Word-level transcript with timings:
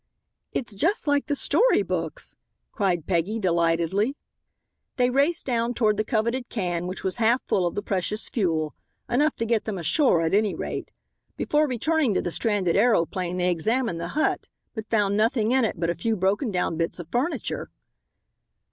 "It's 0.51 0.73
just 0.73 1.05
like 1.05 1.27
the 1.27 1.35
story 1.35 1.83
books!" 1.83 2.35
cried 2.71 3.05
Peggy, 3.05 3.37
delightedly. 3.37 4.15
They 4.95 5.11
raced 5.11 5.45
down 5.45 5.75
toward 5.75 5.95
the 5.97 6.03
coveted 6.03 6.49
can, 6.49 6.87
which 6.87 7.03
was 7.03 7.17
half 7.17 7.43
full 7.43 7.67
of 7.67 7.75
the 7.75 7.83
precious 7.83 8.27
fuel. 8.27 8.73
Enough 9.07 9.35
to 9.35 9.45
get 9.45 9.65
them 9.65 9.77
ashore 9.77 10.21
at 10.23 10.33
any 10.33 10.55
rate. 10.55 10.91
Before 11.37 11.67
returning 11.67 12.15
to 12.15 12.21
the 12.23 12.31
stranded 12.31 12.75
aeroplane 12.75 13.37
they 13.37 13.51
examined 13.51 14.01
the 14.01 14.07
hut, 14.17 14.47
but 14.73 14.89
found 14.89 15.15
nothing 15.17 15.51
in 15.51 15.63
it 15.65 15.79
but 15.79 15.91
a 15.91 15.93
few 15.93 16.15
broken 16.15 16.49
down 16.49 16.77
bits 16.77 16.97
of 16.97 17.07
furniture. 17.11 17.69